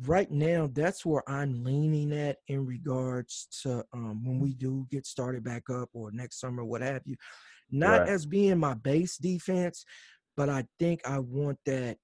[0.06, 5.06] right now that's where i'm leaning at in regards to um, when we do get
[5.06, 7.16] started back up or next summer what have you
[7.72, 8.10] not right.
[8.10, 9.84] as being my base defense
[10.38, 11.98] but i think i want that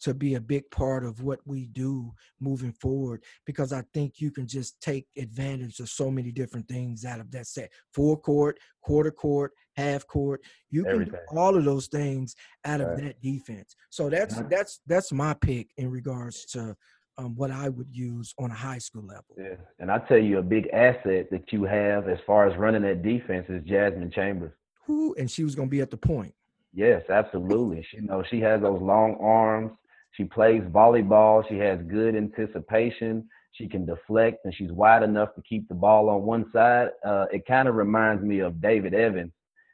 [0.00, 4.30] to be a big part of what we do moving forward because I think you
[4.30, 7.70] can just take advantage of so many different things out of that set.
[7.94, 10.40] Full court, quarter court, half court.
[10.70, 11.14] You can Everything.
[11.14, 13.04] do all of those things out of right.
[13.04, 13.74] that defense.
[13.90, 14.46] So that's yeah.
[14.50, 16.76] that's that's my pick in regards to
[17.18, 19.24] um, what I would use on a high school level.
[19.36, 22.82] Yeah, and I tell you, a big asset that you have as far as running
[22.82, 24.52] that defense is Jasmine Chambers.
[24.86, 26.34] Who and she was going to be at the point.
[26.74, 27.86] Yes, absolutely.
[27.90, 29.72] She you know she has those long arms.
[30.12, 31.46] She plays volleyball.
[31.48, 33.28] She has good anticipation.
[33.52, 36.88] She can deflect, and she's wide enough to keep the ball on one side.
[37.04, 39.32] Uh, it kind of reminds me of David Evans,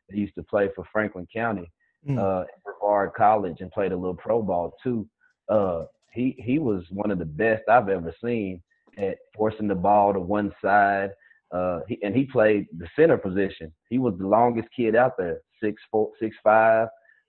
[0.08, 1.70] that used to play for Franklin County
[2.06, 2.18] mm.
[2.18, 5.08] uh, Brevard College and played a little pro ball too.
[5.48, 8.62] Uh, he he was one of the best I've ever seen
[8.96, 11.10] at forcing the ball to one side.
[11.50, 13.72] Uh, he, and he played the center position.
[13.88, 16.88] He was the longest kid out there, six four, six five,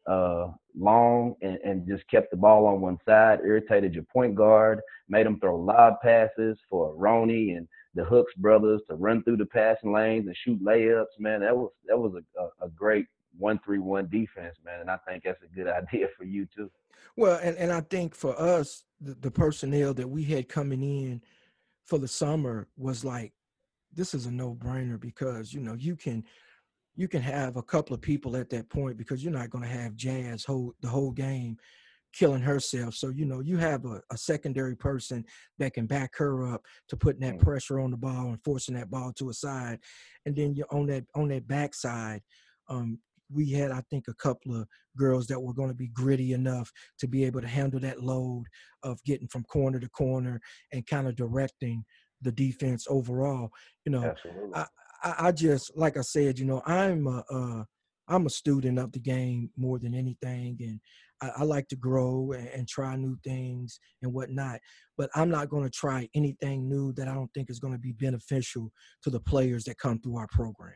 [0.10, 3.40] uh, long, and, and just kept the ball on one side.
[3.46, 8.82] Irritated your point guard, made him throw lob passes for Ronnie and the Hooks brothers
[8.88, 11.20] to run through the passing lanes and shoot layups.
[11.20, 13.06] Man, that was that was a, a, great
[13.38, 14.82] one three one defense, man.
[14.82, 16.72] And I think that's a good idea for you too.
[17.16, 21.22] Well, and, and I think for us, the, the personnel that we had coming in
[21.86, 23.34] for the summer was like,
[23.94, 26.24] this is a no brainer because you know you can
[27.00, 29.70] you can have a couple of people at that point because you're not going to
[29.70, 31.56] have Jazz hold the whole game
[32.12, 32.94] killing herself.
[32.94, 35.24] So, you know, you have a, a, secondary person
[35.60, 37.42] that can back her up to putting that mm.
[37.42, 39.80] pressure on the ball and forcing that ball to a side.
[40.26, 42.22] And then you're on that on that backside,
[42.68, 43.00] um,
[43.32, 46.70] we had, I think, a couple of girls that were going to be gritty enough
[47.00, 48.44] to be able to handle that load
[48.84, 50.42] of getting from corner to corner
[50.74, 51.86] and kind of directing
[52.22, 53.52] the defense overall.
[53.86, 54.14] You know,
[54.54, 54.66] I,
[55.04, 57.66] I, just like I said, you know, I'm a, a
[58.08, 60.80] I'm a student of the game more than anything, and
[61.22, 64.60] I, I like to grow and, and, try new things and whatnot.
[64.98, 67.80] But I'm not going to try anything new that I don't think is going to
[67.80, 68.72] be beneficial
[69.04, 70.74] to the players that come through our program.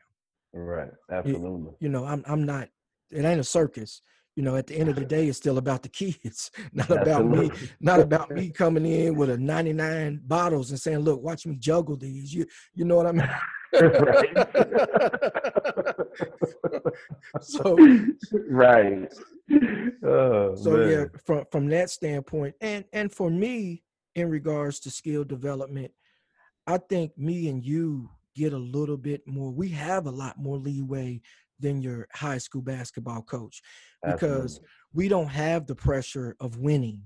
[0.54, 0.92] Right.
[1.12, 1.72] Absolutely.
[1.72, 2.70] You, you know, I'm I'm not.
[3.12, 4.02] It ain't a circus.
[4.36, 7.26] You know, at the end of the day, it's still about the kids, not about
[7.26, 7.52] me.
[7.80, 11.98] Not about me coming in with a 99 bottles and saying, "Look, watch me juggle
[11.98, 13.30] these." You, you know what I mean?
[17.42, 17.78] so
[18.50, 19.14] right.
[20.04, 20.90] Oh, so man.
[20.90, 23.84] yeah, from from that standpoint, and and for me,
[24.16, 25.92] in regards to skill development,
[26.66, 29.52] I think me and you get a little bit more.
[29.52, 31.22] We have a lot more leeway
[31.60, 33.62] than your high school basketball coach
[34.04, 34.68] because Absolutely.
[34.94, 37.02] we don't have the pressure of winning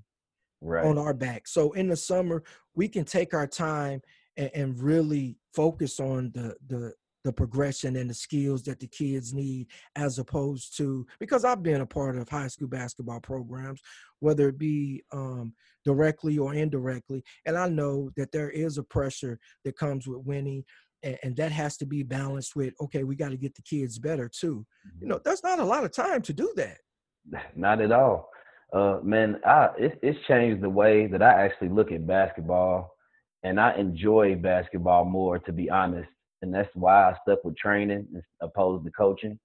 [0.62, 0.86] right.
[0.86, 1.47] on our back.
[1.47, 2.43] So in the summer,
[2.75, 4.01] we can take our time
[4.36, 9.33] and, and really focus on the the the progression and the skills that the kids
[9.33, 13.81] need as opposed to because I've been a part of high school basketball programs
[14.19, 19.39] whether it be um, directly or indirectly and I know that there is a pressure
[19.65, 20.63] that comes with winning
[21.03, 23.99] and, and that has to be balanced with okay we got to get the kids
[23.99, 25.07] better too you mm-hmm.
[25.10, 26.77] know that's not a lot of time to do that
[27.55, 28.29] not at all
[28.73, 32.97] uh, man I, it, it's changed the way that I actually look at basketball
[33.43, 36.10] and I enjoy basketball more, to be honest.
[36.41, 39.39] And that's why I stuck with training as opposed to coaching.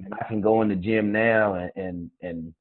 [0.00, 2.54] And I can go in the gym now and, and, and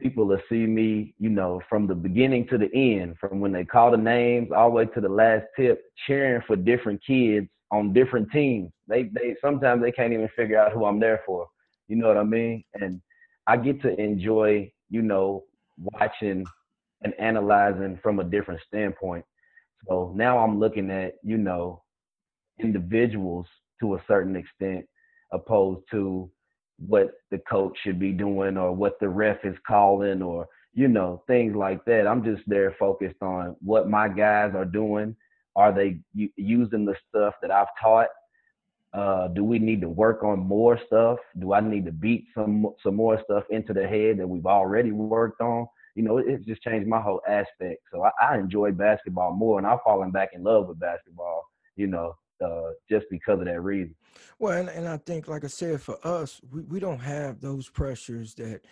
[0.00, 3.64] people will see me, you know, from the beginning to the end, from when they
[3.64, 7.92] call the names all the way to the last tip, cheering for different kids on
[7.92, 8.70] different teams.
[8.88, 11.46] They they sometimes they can't even figure out who I'm there for.
[11.88, 12.64] You know what I mean?
[12.74, 13.00] And
[13.46, 15.44] I get to enjoy, you know,
[15.78, 16.44] watching
[17.02, 19.24] and analyzing from a different standpoint.
[19.88, 21.82] So now I'm looking at, you know,
[22.60, 23.46] individuals
[23.80, 24.86] to a certain extent,
[25.32, 26.30] opposed to
[26.78, 31.22] what the coach should be doing or what the ref is calling or you know
[31.26, 32.06] things like that.
[32.06, 35.16] I'm just there focused on what my guys are doing.
[35.56, 38.08] Are they using the stuff that I've taught?
[38.92, 41.18] Uh, do we need to work on more stuff?
[41.38, 44.92] Do I need to beat some some more stuff into the head that we've already
[44.92, 45.66] worked on?
[45.94, 47.80] You know, it, it just changed my whole aspect.
[47.90, 51.42] So I, I enjoy basketball more, and I've fallen back in love with basketball.
[51.74, 52.14] You know,
[52.44, 53.94] uh, just because of that reason.
[54.38, 57.68] Well, and, and I think, like I said, for us, we, we don't have those
[57.68, 58.62] pressures that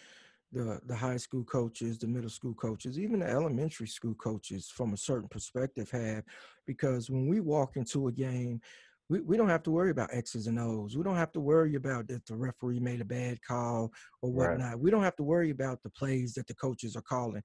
[0.55, 4.93] the the high school coaches, the middle school coaches, even the elementary school coaches, from
[4.95, 6.25] a certain perspective, have,
[6.67, 8.61] because when we walk into a game,
[9.09, 10.97] we, we don't have to worry about X's and O's.
[10.97, 14.69] We don't have to worry about that the referee made a bad call or whatnot.
[14.69, 14.79] Right.
[14.79, 17.43] We don't have to worry about the plays that the coaches are calling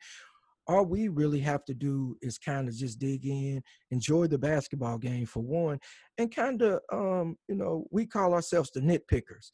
[0.69, 4.99] all we really have to do is kind of just dig in, enjoy the basketball
[4.99, 5.79] game for one,
[6.19, 9.49] and kind of, um, you know, we call ourselves the nitpickers.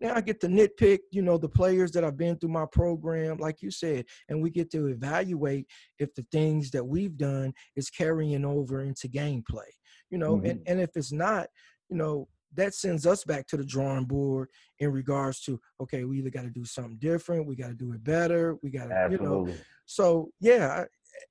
[0.00, 3.38] Now I get to nitpick, you know, the players that I've been through my program,
[3.38, 5.66] like you said, and we get to evaluate
[5.98, 9.70] if the things that we've done is carrying over into gameplay,
[10.10, 10.46] you know, mm-hmm.
[10.46, 11.48] and, and if it's not,
[11.88, 14.48] you know, that sends us back to the drawing board
[14.80, 17.92] in regards to okay we either got to do something different we got to do
[17.92, 19.48] it better we got to you know
[19.86, 20.84] so yeah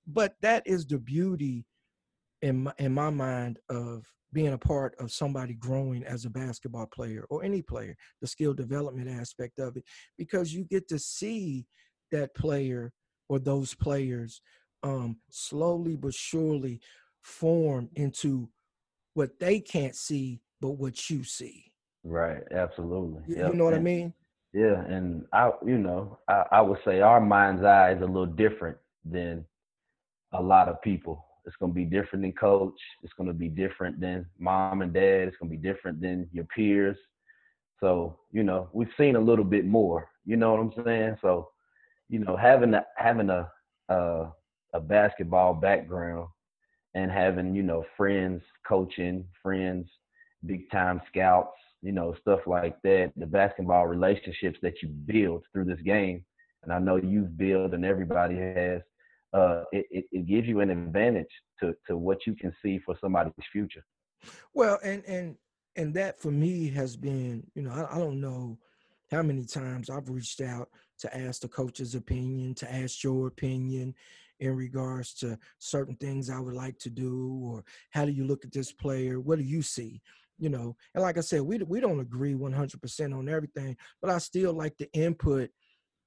[0.07, 1.65] but that is the beauty
[2.41, 6.85] in my, in my mind of being a part of somebody growing as a basketball
[6.85, 9.83] player or any player the skill development aspect of it
[10.17, 11.65] because you get to see
[12.11, 12.91] that player
[13.27, 14.41] or those players
[14.83, 16.79] um, slowly but surely
[17.21, 18.49] form into
[19.13, 21.71] what they can't see but what you see.
[22.03, 22.43] Right.
[22.51, 23.21] Absolutely.
[23.27, 23.51] You, yep.
[23.51, 24.13] you know what and, I mean?
[24.53, 24.81] Yeah.
[24.85, 28.77] And I, you know, I, I would say our mind's eye is a little different
[29.05, 29.45] than
[30.33, 31.25] a lot of people.
[31.49, 32.79] It's going to be different than coach.
[33.01, 35.27] It's going to be different than mom and dad.
[35.27, 36.95] It's going to be different than your peers.
[37.79, 41.17] So, you know, we've seen a little bit more, you know what I'm saying?
[41.23, 41.49] So,
[42.07, 43.51] you know, having a, having a,
[43.89, 44.29] uh,
[44.75, 46.27] a basketball background
[46.93, 49.89] and having, you know, friends coaching, friends
[50.45, 55.65] big time scouts, you know, stuff like that, the basketball relationships that you build through
[55.65, 56.23] this game,
[56.61, 58.81] and I know you've built and everybody has,
[59.33, 61.27] uh, it, it, it gives you an advantage
[61.59, 63.83] to, to what you can see for somebody's future.
[64.53, 65.35] Well, and, and,
[65.75, 68.57] and that for me has been, you know, I, I don't know
[69.11, 73.95] how many times I've reached out to ask the coach's opinion, to ask your opinion
[74.39, 78.45] in regards to certain things I would like to do, or how do you look
[78.45, 79.19] at this player?
[79.19, 80.01] What do you see?
[80.39, 84.17] you know and like i said we, we don't agree 100% on everything but i
[84.17, 85.49] still like the input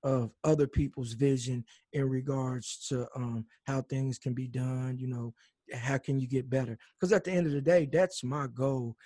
[0.03, 5.33] of other people's vision in regards to um, how things can be done you know
[5.73, 8.97] how can you get better because at the end of the day that's my goal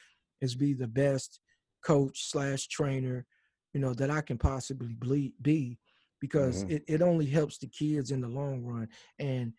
[0.41, 1.41] is be the best
[1.85, 3.27] coach slash trainer
[3.73, 5.79] you know that i can possibly be
[6.21, 6.77] because mm-hmm.
[6.77, 9.53] it, it only helps the kids in the long run and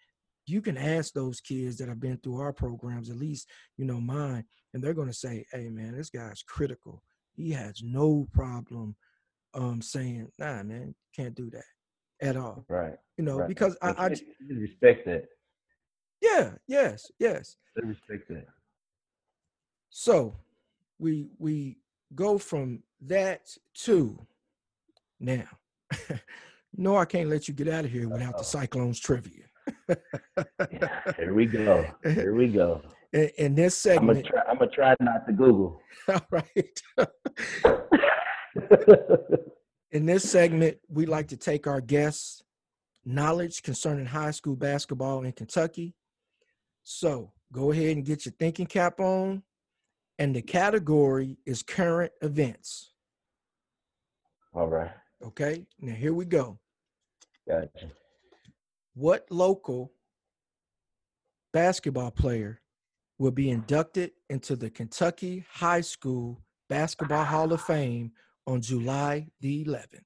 [0.47, 3.99] you can ask those kids that have been through our programs, at least, you know,
[3.99, 7.03] mine, and they're going to say, hey, man, this guy's critical.
[7.33, 8.95] He has no problem
[9.53, 11.63] um, saying, nah, man, can't do that
[12.21, 12.65] at all.
[12.69, 12.95] Right.
[13.17, 13.47] You know, right.
[13.47, 14.15] because I, I
[14.49, 15.25] respect that.
[16.21, 17.57] Yeah, yes, yes.
[17.75, 18.45] They respect that.
[19.89, 20.35] So
[20.99, 21.77] we we
[22.15, 23.47] go from that
[23.85, 24.19] to
[25.19, 25.47] now.
[26.75, 28.39] no, I can't let you get out of here without Uh-oh.
[28.39, 29.47] the Cyclones trivia
[30.71, 31.85] yeah, here we go.
[32.03, 32.81] Here we go.
[33.13, 35.81] In, in this segment, I'm gonna try, try not to Google.
[36.07, 36.81] All right.
[39.91, 42.43] in this segment, we'd like to take our guests'
[43.05, 45.95] knowledge concerning high school basketball in Kentucky.
[46.83, 49.43] So go ahead and get your thinking cap on,
[50.19, 52.93] and the category is current events.
[54.53, 54.91] All right.
[55.23, 55.65] Okay.
[55.79, 56.59] Now here we go.
[57.47, 57.91] Gotcha
[58.97, 59.91] what local
[61.53, 62.59] basketball player
[63.19, 68.11] will be inducted into the Kentucky High School Basketball Hall of Fame
[68.47, 70.01] on July the 11th?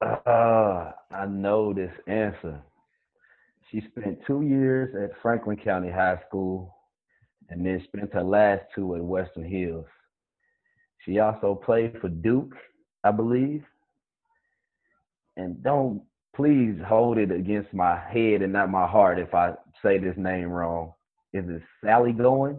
[0.00, 2.60] Uh, I know this answer.
[3.70, 6.74] She spent two years at Franklin County High School
[7.48, 9.86] and then spent her last two at Western Hills.
[11.04, 12.54] She also played for Duke,
[13.04, 13.64] I believe.
[15.36, 16.02] And don't
[16.34, 20.48] please hold it against my head and not my heart if I say this name
[20.48, 20.92] wrong.
[21.32, 22.58] Is it Sally Goins?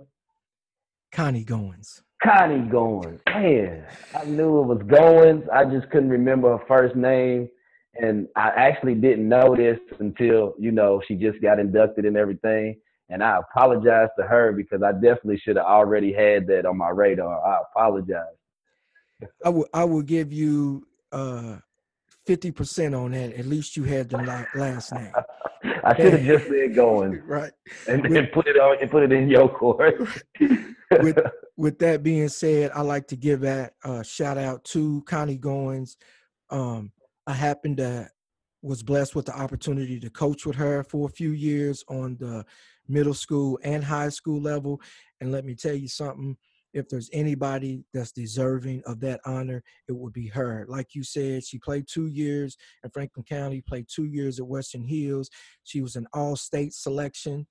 [1.12, 2.02] Connie Goins.
[2.24, 3.20] Connie Goins.
[3.28, 5.48] Man, I knew it was Goins.
[5.50, 7.50] I just couldn't remember her first name.
[7.96, 12.78] And I actually didn't know this until, you know, she just got inducted and everything.
[13.10, 16.90] And I apologize to her because I definitely should have already had that on my
[16.90, 17.46] radar.
[17.46, 18.36] I apologize.
[19.44, 21.58] I will I will give you uh
[22.28, 23.34] 50% on that.
[23.34, 25.12] At least you had the last name.
[25.84, 27.22] I should have just said going.
[27.26, 27.52] right.
[27.88, 30.00] And then put it on and put it in your court.
[30.92, 31.18] with
[31.60, 35.98] with that being said, I like to give that uh, shout out to Connie Goins.
[36.50, 36.94] Um,
[37.28, 38.10] I happened to
[38.62, 42.46] was blessed with the opportunity to coach with her for a few years on the
[42.88, 44.80] middle school and high school level.
[45.20, 46.38] And let me tell you something,
[46.74, 50.66] if there's anybody that's deserving of that honor, it would be her.
[50.70, 52.56] Like you said, she played two years
[52.86, 55.30] in Franklin County, played two years at Western Hills.
[55.66, 57.48] She was an all state selection,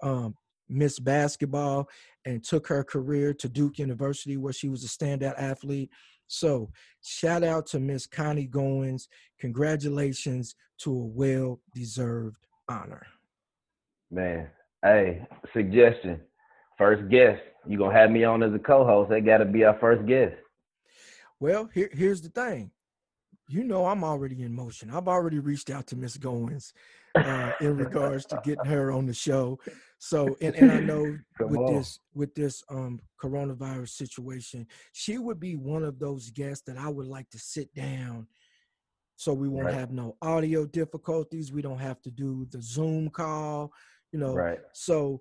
[0.00, 0.36] um,
[0.68, 1.88] Miss Basketball,
[2.24, 5.90] and took her career to Duke University, where she was a standout athlete.
[6.26, 6.70] So,
[7.02, 9.08] shout out to Miss Connie Goins.
[9.40, 13.06] Congratulations to a well deserved honor.
[14.10, 14.48] Man,
[14.82, 16.20] hey, suggestion
[16.78, 17.42] first guest.
[17.66, 19.10] You gonna have me on as a co-host?
[19.10, 20.34] That got to be our first guest.
[21.40, 22.70] Well, here, here's the thing.
[23.48, 24.90] You know, I'm already in motion.
[24.90, 26.72] I've already reached out to Miss Goins
[27.18, 29.58] uh, in regards to getting her on the show.
[29.98, 31.74] So, and, and I know Come with on.
[31.74, 36.88] this with this um, coronavirus situation, she would be one of those guests that I
[36.88, 38.26] would like to sit down.
[39.16, 39.74] So we won't right.
[39.74, 41.52] have no audio difficulties.
[41.52, 43.72] We don't have to do the Zoom call,
[44.12, 44.32] you know.
[44.32, 44.60] Right.
[44.72, 45.20] So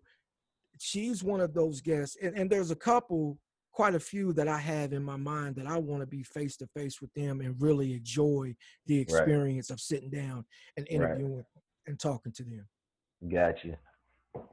[0.79, 3.39] she's one of those guests, and, and there's a couple,
[3.71, 6.57] quite a few that I have in my mind that I want to be face
[6.57, 9.75] to face with them and really enjoy the experience right.
[9.75, 10.45] of sitting down
[10.77, 11.45] and interviewing right.
[11.87, 12.67] And talking to them.
[13.27, 13.77] Gotcha.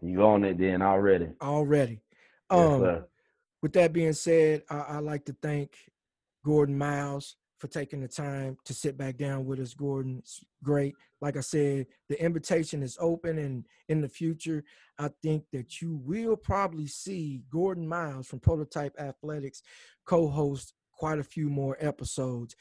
[0.01, 1.29] You on it then already?
[1.43, 2.01] Already.
[2.49, 3.03] Um, yes,
[3.63, 5.77] with that being said, I, I like to thank
[6.45, 10.19] Gordon Miles for taking the time to sit back down with us, Gordon.
[10.19, 10.95] It's great.
[11.21, 14.65] Like I said, the invitation is open, and in the future,
[14.99, 19.63] I think that you will probably see Gordon Miles from Prototype Athletics
[20.05, 22.55] co-host quite a few more episodes.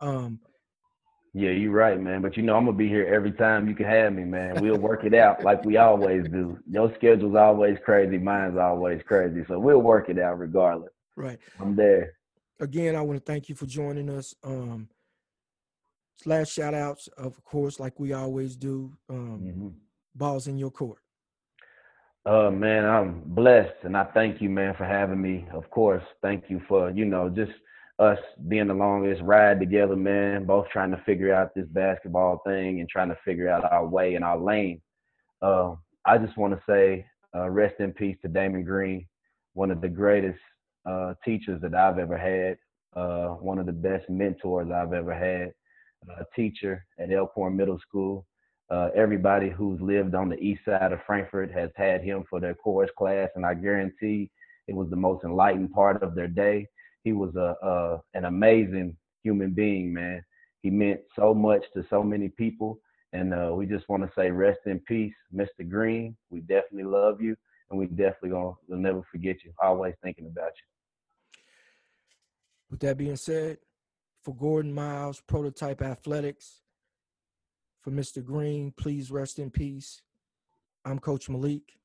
[0.00, 0.40] Um,
[1.34, 2.22] yeah, you're right, man.
[2.22, 4.60] But you know, I'm gonna be here every time you can have me, man.
[4.60, 6.58] We'll work it out like we always do.
[6.70, 10.92] Your schedule's always crazy, mine's always crazy, so we'll work it out regardless.
[11.16, 11.38] Right.
[11.60, 12.18] I'm there
[12.60, 14.34] again, I want to thank you for joining us.
[14.42, 14.88] Um,
[16.24, 18.92] last shout outs, of course, like we always do.
[19.08, 19.68] Um, mm-hmm.
[20.14, 20.98] Balls in your court.
[22.26, 25.46] Uh, man, I'm blessed, and I thank you, man, for having me.
[25.52, 27.52] Of course, thank you for you know just
[27.98, 30.44] us being the longest ride together, man.
[30.44, 34.14] Both trying to figure out this basketball thing and trying to figure out our way
[34.14, 34.80] and our lane.
[35.42, 35.74] Uh,
[36.04, 39.06] I just want to say, uh, rest in peace to Damon Green,
[39.54, 40.38] one of the greatest
[40.86, 42.56] uh, teachers that I've ever had,
[42.98, 45.52] uh, one of the best mentors I've ever had,
[46.18, 48.26] a teacher at Elkhorn Middle School.
[48.70, 52.54] Uh, everybody who's lived on the east side of Frankfort has had him for their
[52.54, 54.30] chorus class, and I guarantee
[54.68, 56.68] it was the most enlightened part of their day.
[57.08, 60.22] He was a, a an amazing human being, man.
[60.62, 62.80] He meant so much to so many people,
[63.14, 65.66] and uh, we just want to say rest in peace, Mr.
[65.66, 66.14] Green.
[66.28, 67.34] We definitely love you,
[67.70, 69.54] and we definitely gonna we'll never forget you.
[69.62, 71.40] Always thinking about you.
[72.70, 73.56] With that being said,
[74.22, 76.60] for Gordon Miles, Prototype Athletics,
[77.80, 78.22] for Mr.
[78.22, 80.02] Green, please rest in peace.
[80.84, 81.78] I'm Coach Malik,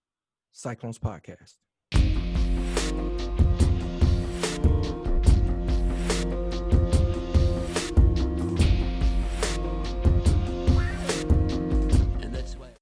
[0.51, 1.62] Cyclones Podcast.